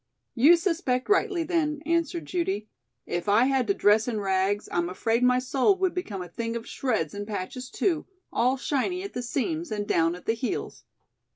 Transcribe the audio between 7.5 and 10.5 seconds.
too, all shiny at the seams and down at the